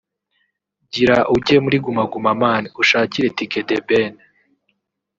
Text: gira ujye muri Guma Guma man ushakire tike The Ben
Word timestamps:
gira 0.93 1.17
ujye 1.35 1.57
muri 1.63 1.77
Guma 1.83 2.03
Guma 2.11 2.31
man 2.41 2.63
ushakire 2.81 3.27
tike 3.37 3.61
The 3.67 3.77
Ben 3.87 4.13